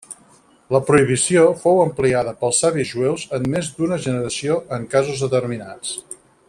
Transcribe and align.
La 0.75 0.79
prohibició 0.85 1.43
fou 1.65 1.81
ampliada 1.83 2.33
pels 2.39 2.63
Savis 2.65 2.89
jueus 2.95 3.27
en 3.39 3.45
més 3.57 3.71
d'una 3.77 4.03
generació 4.07 4.61
en 4.79 4.93
casos 4.95 5.27
determinats. 5.27 5.99